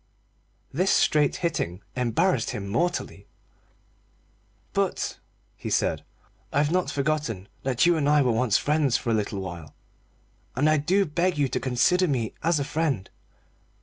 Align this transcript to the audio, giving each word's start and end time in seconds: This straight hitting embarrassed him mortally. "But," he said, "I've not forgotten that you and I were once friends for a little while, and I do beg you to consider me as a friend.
This 0.73 0.89
straight 0.89 1.35
hitting 1.35 1.83
embarrassed 1.95 2.49
him 2.49 2.67
mortally. 2.67 3.27
"But," 4.73 5.19
he 5.55 5.69
said, 5.69 6.03
"I've 6.51 6.71
not 6.71 6.89
forgotten 6.89 7.47
that 7.61 7.85
you 7.85 7.95
and 7.97 8.09
I 8.09 8.23
were 8.23 8.31
once 8.31 8.57
friends 8.57 8.97
for 8.97 9.11
a 9.11 9.13
little 9.13 9.41
while, 9.41 9.75
and 10.55 10.67
I 10.67 10.77
do 10.77 11.05
beg 11.05 11.37
you 11.37 11.47
to 11.49 11.59
consider 11.59 12.07
me 12.07 12.33
as 12.41 12.59
a 12.59 12.63
friend. 12.63 13.11